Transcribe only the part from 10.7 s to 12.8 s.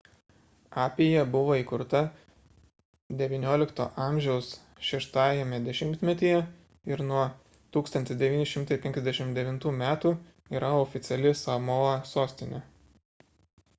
oficiali samoa sostinė